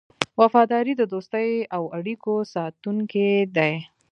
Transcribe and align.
وفاداري 0.41 0.93
د 0.97 1.01
دوستۍ 1.13 1.51
او 1.75 1.83
اړیکو 1.97 2.33
ساتونکی 2.53 3.29
دی. 3.55 3.73